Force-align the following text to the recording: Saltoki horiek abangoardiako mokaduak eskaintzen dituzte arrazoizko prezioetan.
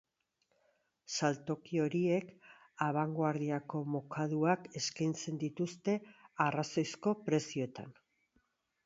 Saltoki 1.17 1.81
horiek 1.83 2.31
abangoardiako 2.85 3.81
mokaduak 3.97 4.65
eskaintzen 4.81 5.37
dituzte 5.45 5.97
arrazoizko 6.47 7.15
prezioetan. 7.29 7.93